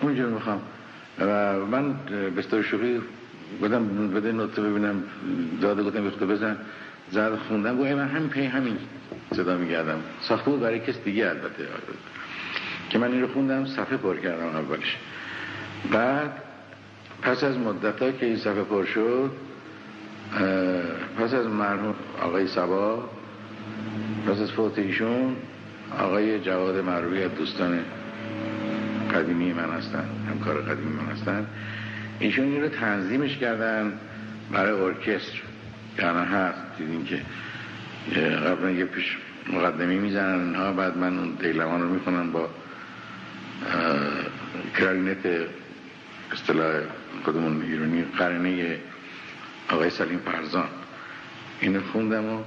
[0.00, 0.62] اونجا می‌خوام.
[1.20, 1.94] و من
[2.36, 3.00] به طور شوخی
[3.60, 5.02] بودم بده نوته ببینم
[5.60, 6.56] داده گفتم بخواه بزن.
[7.10, 8.78] زد خوندم گویا من همین پی همین
[9.34, 11.64] صدا میگردم ساخته بود برای کس دیگه البته.
[12.90, 14.96] که من این رو خوندم صفحه پر کردم اولش.
[15.92, 16.30] بعد
[17.22, 19.30] پس از مدت که این صفحه پر شد
[21.18, 23.10] پس از مرحوم آقای سبا
[24.26, 25.36] پس از فوت ایشون
[25.98, 27.84] آقای جواد معروفی از دوستان
[29.14, 31.46] قدیمی من هستن همکار قدیمی من هستن.
[32.18, 33.92] ایشون این رو تنظیمش کردن
[34.52, 35.38] برای ارکستر.
[35.98, 37.20] یعنی هست دیدیم که
[38.20, 39.16] قبلا یه پیش
[39.52, 42.48] مقدمی می‌زنن اینها بعد من اون دیلمان رو می‌خونم با
[44.78, 45.26] کرارینت
[46.32, 46.80] اصطلاح
[47.24, 48.76] خودمون ایرانی قرنه
[49.68, 50.68] آقای سلیم فرزان.
[51.60, 52.42] اینو خوندم و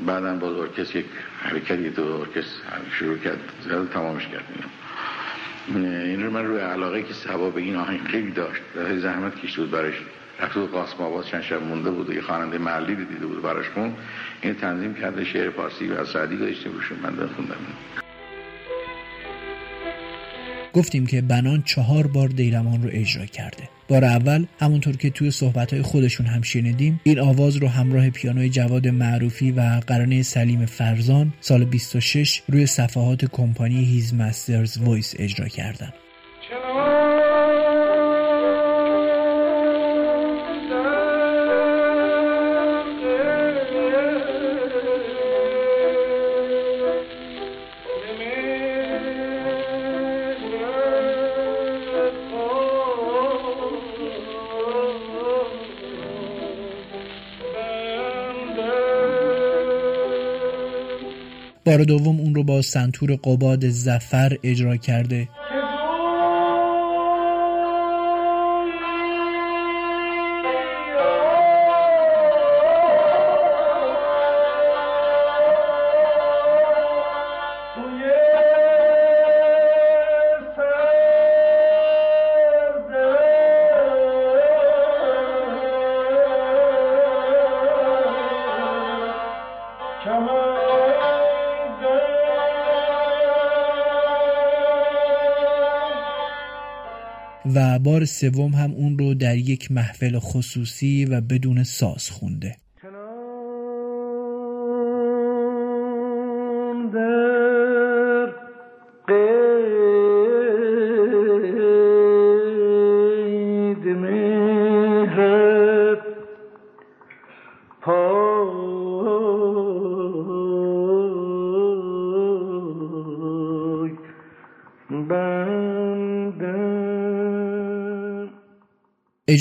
[0.00, 1.06] بعدم باز ارکست یک
[1.42, 2.62] حرکتی تو ارکست
[2.98, 4.64] شروع کرد زیاد تمامش کردیم
[5.74, 8.62] این رو من روی علاقه که سبا به این آهنگ خیلی داشت.
[8.74, 9.94] در زحمت کشته بود برش
[10.40, 12.10] رفت بود قاسم آباد چند شب مونده بود.
[12.10, 13.94] یه خواننده محلی دیده بود براش خون.
[14.42, 17.56] این تنظیم کرده شعر فارسی و از سعدی گذاشته بوشون من خوندم.
[20.72, 23.68] گفتیم که بنان چهار بار دیلمان رو اجرا کرده.
[23.88, 28.88] بار اول همونطور که توی صحبت خودشون هم شنیدیم این آواز رو همراه پیانوی جواد
[28.88, 35.92] معروفی و قره‌نی سلیم فرزان سال 26 روی صفحات کمپانی His Master's Voice اجرا کردن.
[61.66, 65.28] بار دوم اون رو با سنتور قباد زفر اجرا کرده.
[97.86, 102.56] بار سوم هم اون رو در یک محفل خصوصی و بدون ساز خونده.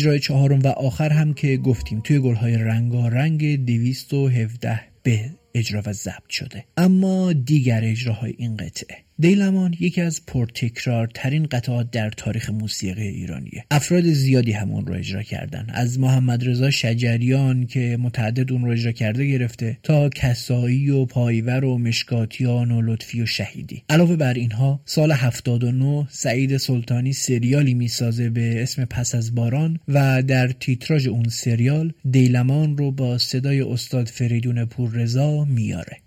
[0.05, 5.81] اجرای چهارم و آخر هم که گفتیم توی گلهای رنگارنگ دویست و هفده به اجرا
[5.85, 6.65] و ضبط شده.
[6.77, 9.04] اما دیگر اجراهای این قطعه.
[9.19, 13.65] دیلمان یکی از پرتکرارترین قطعات در تاریخ موسیقی ایرانیه.
[13.71, 15.67] افراد زیادی همون رو اجرا کردن.
[15.69, 21.65] از محمد رضا شجریان که متعدد اون رو اجرا کرده گرفته تا کسایی و پایور
[21.65, 23.83] و مشکاتیان و لطفی و شهیدی.
[23.89, 30.23] علاوه بر اینها سال 79 سعید سلطانی سریالی می‌سازه به اسم پس از باران و
[30.23, 35.97] در تیتراژ اون سریال دیلمان رو با صدای استاد فریدون پوررضا میاره.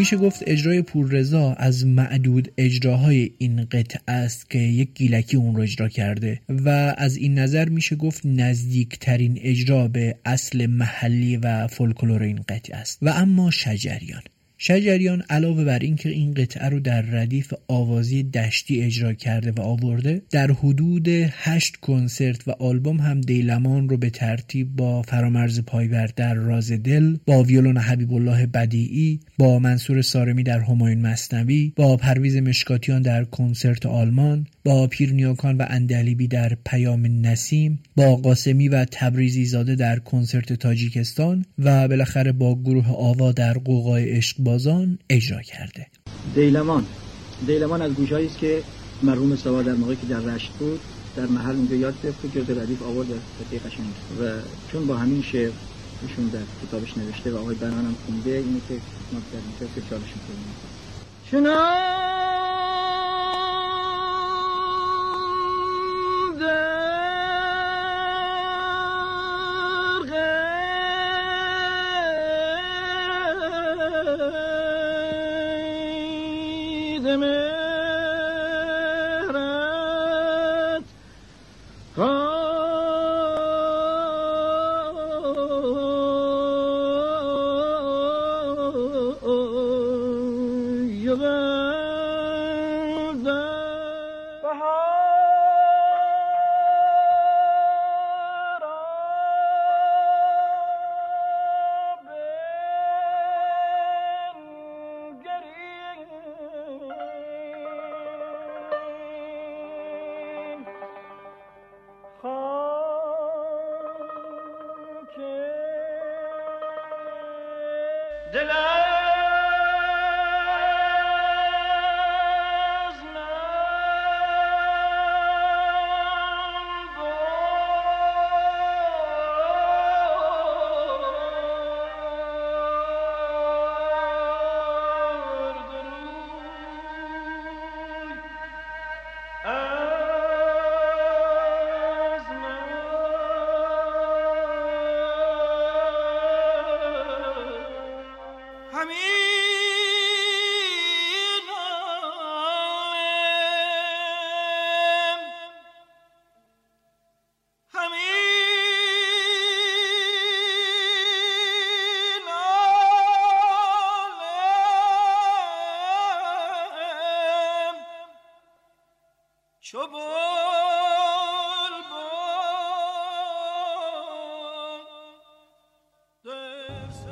[0.00, 5.62] میشه گفت اجرای پوررضا از معدود اجراهای این قطعه است که یک گیلکی اون رو
[5.62, 12.22] اجرا کرده و از این نظر میشه گفت نزدیکترین اجرا به اصل محلی و فولکلور
[12.22, 12.98] این قطعه است.
[13.02, 14.22] و اما شجریان.
[14.62, 20.22] شجریان علاوه بر اینکه این قطعه رو در ردیف آوازی دشتی اجرا کرده و آورده
[20.30, 26.34] در حدود هشت کنسرت و آلبوم هم دیلمان رو به ترتیب با فرامرز پایور در
[26.34, 32.36] راز دل با ویولون حبیب الله بدیعی با منصور سارمی در همایون مثنوی با پرویز
[32.36, 39.44] مشکاتیان در کنسرت آلمان با پیرنیاکان و عندلیبی در پیام نسیم با قاسمی و تبریزی
[39.44, 45.86] زاده در کنسرت تاجیکستان و بالاخره با گروه آوا در قوقای عشق سربازان اجرا کرده.
[46.34, 46.86] دیلمان.
[47.46, 48.62] دیلمان از گوشایی است که
[49.02, 50.80] مرحوم سوا در موقعی که در رشت بود
[51.16, 53.08] در محل اونجا یاد گرفت که جز ردیف آورد
[53.66, 53.86] قشنگ
[54.20, 54.32] و
[54.72, 55.50] چون با همین شعر
[56.02, 58.74] ایشون در کتابش نوشته و آقای بنان هم خونده اینه که
[59.12, 60.54] ما در اینجا که چالش می‌کنیم.
[61.30, 62.10] شناده
[77.00, 77.59] Teyzemi.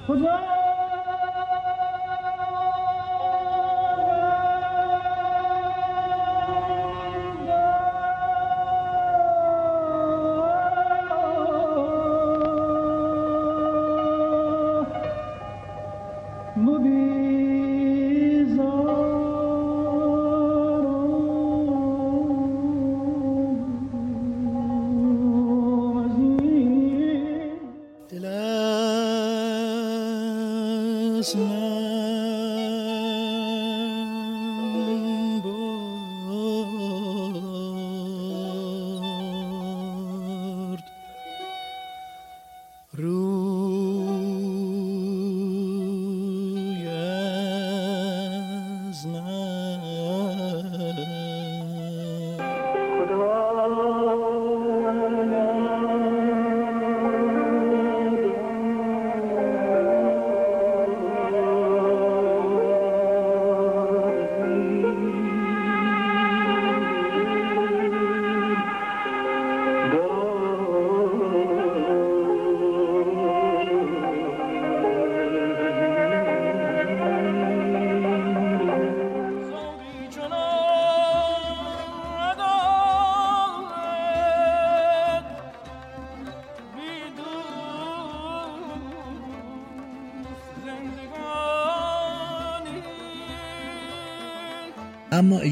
[0.08, 0.57] اما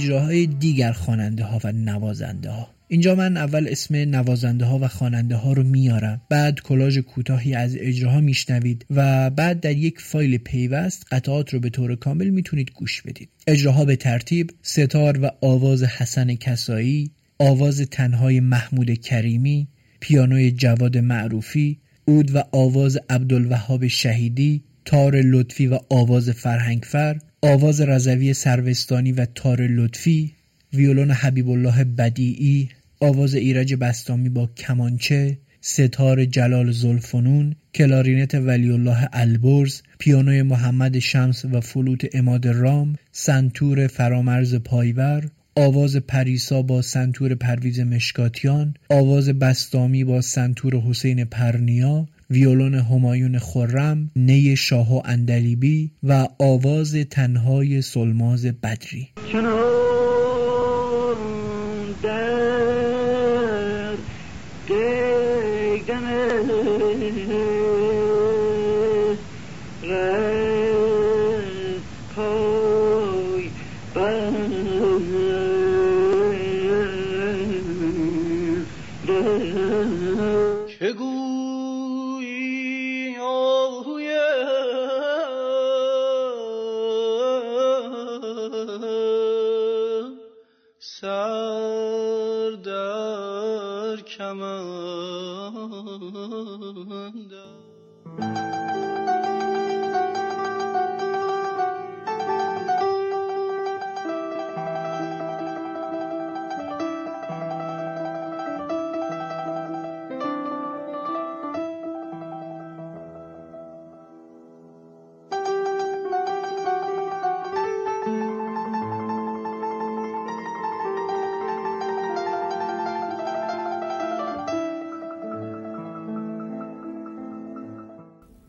[0.07, 5.36] اجراهای دیگر خواننده ها و نوازنده ها اینجا من اول اسم نوازنده ها و خواننده
[5.36, 6.20] ها رو میارم.
[6.28, 11.70] بعد کلاژ کوتاهی از اجراها میشنوید و بعد در یک فایل پیوست قطعات رو به
[11.70, 13.28] طور کامل می‌تونید گوش بدید.
[13.46, 19.68] اجراها به ترتیب ستار و آواز حسن کسایی آواز تنهای محمود کریمی
[20.00, 28.34] پیانوی جواد معروفی اود و آواز عبدالوهاب شهیدی تار لطفی و آواز فرهنگفر آواز رضوی
[28.34, 30.32] سروستانی و تار لطفی
[30.72, 32.68] ویولون حبیب الله بدیعی
[33.01, 41.45] آواز ایرج بستامی با کمانچه سه‌تار جلال ذوالفنون کلارینت ولی الله البرز پیانوی محمد شمس
[41.45, 50.05] و فلوت عماد رام سنتور فرامرز پایور آواز پریسا با سنتور پرویز مشکاتیان آواز بستامی
[50.05, 58.46] با سنتور حسین پرنیا ویولون همایون خرم نی شاه و عندلیبی و آواز تنهای سولماز
[58.46, 59.08] بدری.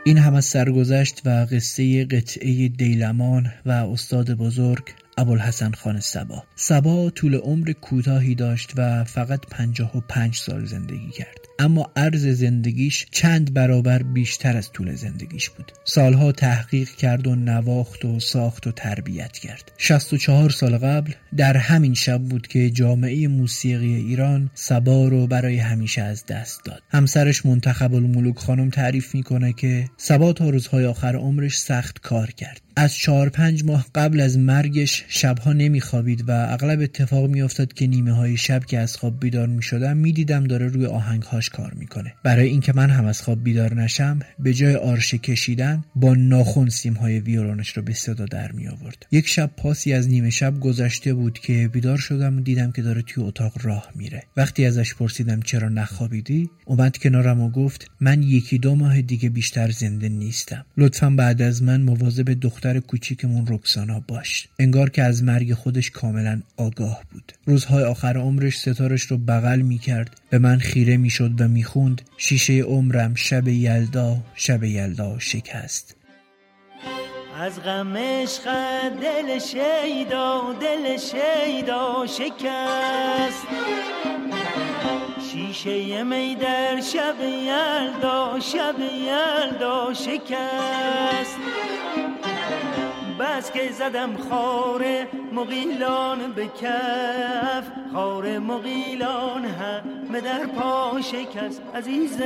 [0.08, 4.82] این هم از سرگذشت و قصه قطعه دیلمان و استاد بزرگ
[5.18, 6.42] ابوالحسن خان سبا.
[6.56, 11.37] سبا طول عمر کوتاهی داشت و فقط پنجاه و پنج سال زندگی کرد.
[11.58, 15.72] اما عرض زندگیش چند برابر بیشتر از طول زندگیش بود.
[15.84, 19.72] سالها تحقیق کرد و نواخت و ساخت و تربیت کرد.
[19.78, 26.02] 64 سال قبل در همین شب بود که جامعه موسیقی ایران سبا رو برای همیشه
[26.02, 26.82] از دست داد.
[26.90, 32.60] همسرش منتخب الملوک خانم تعریف می‌کنه که سبا تا روزهای آخر عمرش سخت کار کرد.
[32.78, 38.12] از چهار پنج ماه قبل از مرگش شبها نمیخوابید و اغلب اتفاق میافتاد که نیمه
[38.12, 42.14] های شب که از خواب بیدار می‌شدم می‌دیدم داره روی آهنگهاش کار می‌کنه.
[42.24, 46.94] برای اینکه من هم از خواب بیدار نشم به جای آرشه کشیدن با ناخن سیم
[46.94, 51.14] های ویولونش رو به صدا در می آورد یک شب پاسی از نیمه شب گذشته
[51.14, 54.22] بود که بیدار شدم و دیدم که داره توی اتاق راه میره.
[54.36, 59.70] وقتی ازش پرسیدم چرا نخوابیدی اومد کنارم و گفت من یکی دو ماه دیگه بیشتر
[59.70, 60.64] زنده نیستم.
[60.76, 64.48] لطفا بعد از من مواظب دختر دختر کوچیکمون رکسانا باش.
[64.58, 67.32] انگار که از مرگ خودش کاملا آگاه بود.
[67.46, 71.64] روزهای آخر عمرش ستارش رو بغل می کرد به من خیره می شد و می
[71.64, 75.96] خوند شیشه عمرم شب یلدا شب یلدا شکست.
[77.40, 78.44] از غم عشق
[79.02, 83.46] دل شیدا دل شیدا شکست.
[85.32, 91.38] شیشه می در شب یلدا شب یلدا شکست.
[93.20, 94.84] بس که زدم خار
[95.34, 97.64] مغیلان به کف.
[97.92, 102.16] خار مغیلان همه در پا شکست عزیز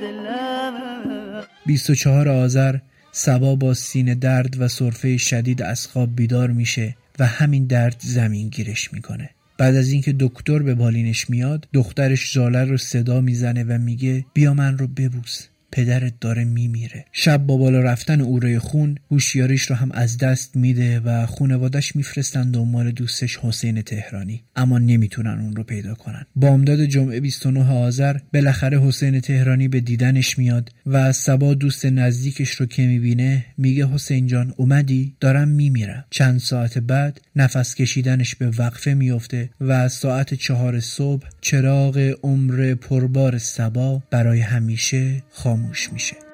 [0.00, 1.44] دلم.
[1.66, 2.76] 24 آذر
[3.12, 8.48] سبا با سینه درد و صرفه شدید از خواب بیدار میشه و همین درد زمین
[8.48, 9.30] گیرش می‌کنه.
[9.58, 14.54] بعد از اینکه دکتر به بالینش میاد دخترش ژاله رو صدا می‌زنه و میگه بیا
[14.54, 15.46] من رو ببوس.
[15.72, 17.04] پدرت داره میمیره.
[17.12, 21.96] شب با بالا رفتن او روی خون هوشیاریش رو هم از دست میده و خونوادش
[21.96, 24.42] میفرستن دنبال دوستش حسین تهرانی.
[24.56, 26.26] اما نمی‌تونن اون رو پیدا کنن.
[26.36, 32.66] بامداد جمعه 29 آذر بالاخره حسین تهرانی به دیدنش میاد و سبا دوست نزدیکش رو
[32.66, 36.04] که می‌بینه میگه حسین جان اومدی؟ دارم میمیرم.
[36.10, 43.38] چند ساعت بعد نفس کشیدنش به وقفه میفته و ساعت چهار صبح چراغ عمر پربار
[43.38, 45.22] سبا برای همیشه
[45.58, 46.27] خاموش میشه.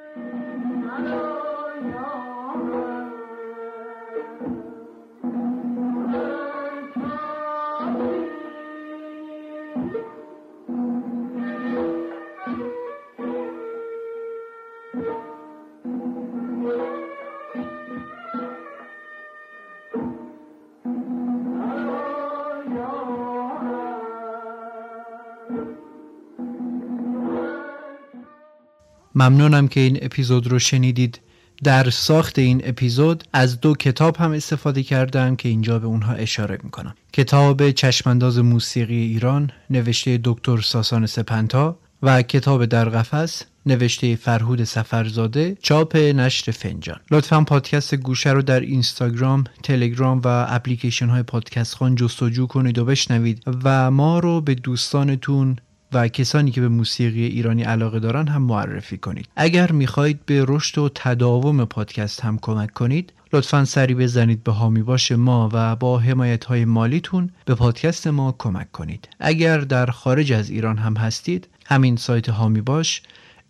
[29.15, 31.21] ممنونم که این اپیزود رو شنیدید.
[31.65, 36.59] در ساخت این اپیزود از دو کتاب هم استفاده کردم که اینجا به اونها اشاره
[36.63, 36.95] می‌کنم.
[37.13, 45.57] کتاب چشمانداز موسیقی ایران نوشته دکتر ساسان سپنتا و کتاب در قفس نوشته فرهود سفرزاده
[45.63, 47.01] چاپ نشر فنجان.
[47.11, 52.85] لطفا پادکست گوشه رو در اینستاگرام تلگرام و اپلیکیشن های پادکست خان جستجو کنید و
[52.85, 55.57] بشنوید و ما رو به دوستانتون
[55.95, 59.29] و کسانی که به موسیقی ایرانی علاقه دارن هم معرفی کنید.
[59.37, 64.83] اگر می‌خواهید به رشد و تداوم پادکست هم کمک کنید لطفا سری بزنید به هامی
[64.83, 69.09] باش ما و با حمایت های مالیتون به پادکست ما کمک کنید.
[69.21, 73.03] اگر در خارج از ایران هم هستید همین سایت هامی باش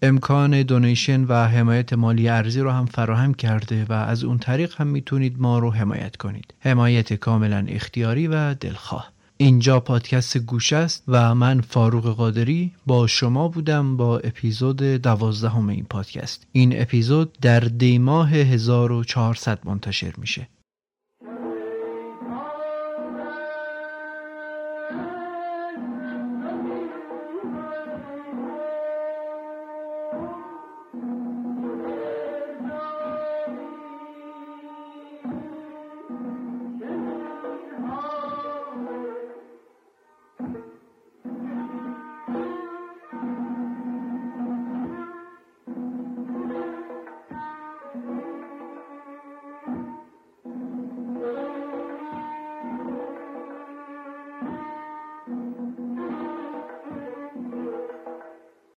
[0.03, 4.87] امکان دونیشن و حمایت مالی ارزی رو هم فراهم کرده و از اون طریق هم
[4.87, 6.55] می‌تونید ما رو حمایت کنید.
[6.61, 9.14] حمایت کاملا اختیاری و دلخواه.
[9.37, 15.85] اینجا پادکست گوش است و من فاروق قادری با شما بودم با اپیزود دوازدهم این
[15.85, 16.47] پادکست.
[16.53, 20.49] این اپیزود در دیماه 1400 منتشر میشه.